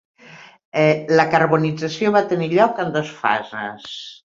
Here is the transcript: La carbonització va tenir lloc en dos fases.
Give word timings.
La 1.19 1.27
carbonització 1.35 2.17
va 2.19 2.25
tenir 2.35 2.51
lloc 2.59 2.85
en 2.87 2.95
dos 3.01 3.17
fases. 3.23 3.91